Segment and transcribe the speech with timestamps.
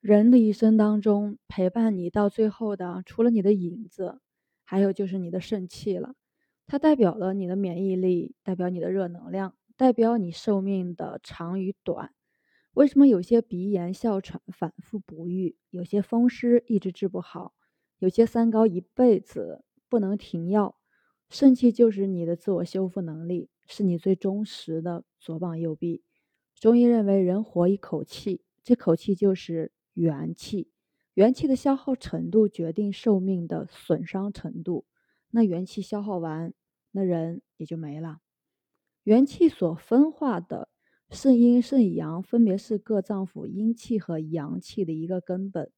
[0.00, 4.18] 人的一生当中，陪伴你到最后的，除了你的影子，
[4.64, 6.14] 还有就是你的肾气了。
[6.66, 12.14] 它代表了你的免疫力，代表你的热能量，代表你寿命的长与短。
[12.72, 17.52] 为什么有些鼻炎、哮喘反复不愈，有些风湿一直治不好，
[17.98, 20.78] 有些三高一辈子不能停药？
[21.28, 26.02] 肾气就是你的自我修复能力，是你最忠实的左膀右臂。
[26.54, 29.72] 中医认为，人活一口气，这口气就是。
[29.94, 30.70] 元气，
[31.14, 34.86] 元气的消耗程度决定寿命的损伤程度。
[35.30, 36.52] 那元气消耗完，
[36.92, 38.20] 那人也就没了。
[39.04, 40.68] 元气所分化的
[41.08, 45.72] 肾阴、肾阳，分别是各脏腑阴气和阳气的一个根本。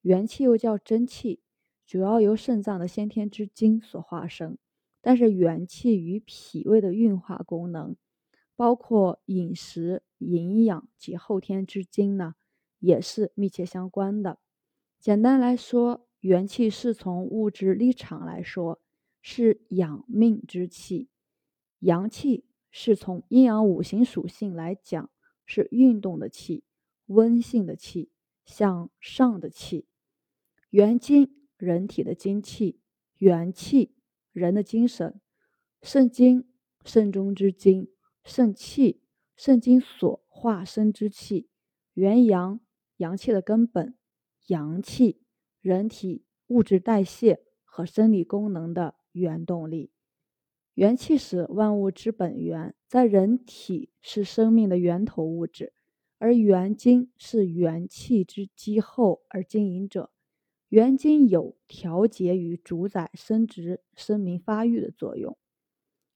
[0.00, 1.42] 元气又叫真气，
[1.86, 4.58] 主要由肾脏的先天之精所化生。
[5.00, 7.96] 但是元气与脾胃的运化功能，
[8.54, 12.34] 包括饮食、营养及后天之精呢？
[12.82, 14.40] 也是密切相关的。
[14.98, 18.80] 简单来说，元气是从物质立场来说
[19.20, 21.08] 是养命之气；
[21.78, 25.10] 阳气是从阴阳五行属性来讲
[25.46, 26.64] 是运动的气、
[27.06, 28.10] 温性的气、
[28.44, 29.86] 向上的气。
[30.70, 32.80] 元精，人体的精气；
[33.18, 33.94] 元气，
[34.32, 35.20] 人的精神。
[35.82, 36.48] 肾精，
[36.84, 37.86] 肾中之精；
[38.24, 39.02] 肾气，
[39.36, 41.48] 肾精所化生之气。
[41.94, 42.58] 元阳。
[43.02, 43.96] 阳气的根本，
[44.46, 45.22] 阳气，
[45.60, 49.90] 人体物质代谢和生理功能的原动力。
[50.74, 55.72] 元气是万物之本源，在人体是生命的源头物质，
[56.18, 60.12] 而元精是元气之基后而经营者。
[60.68, 65.36] 元精有调节与主宰生殖、生命发育的作用。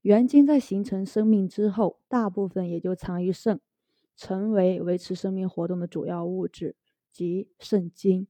[0.03, 3.61] 元精在形成生命之后，大部分也就藏于肾。
[4.17, 6.75] 成为维持生命活动的主要物质，
[7.13, 8.27] 即肾精。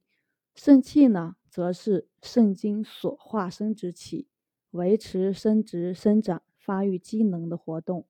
[0.55, 4.27] 肾气呢，则是肾精所化生之气，
[4.71, 8.07] 维持生殖、生长、发育机能的活动。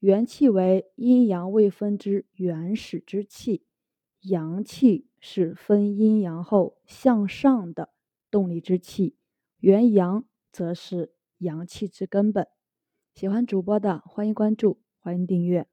[0.00, 3.64] 元气为阴阳未分之原始之气，
[4.20, 7.90] 阳气是分阴阳后向上的
[8.30, 9.16] 动力之气。
[9.58, 12.46] 元阳则是阳气之根本。
[13.14, 15.66] 喜欢主播的，欢迎关注，欢迎订阅。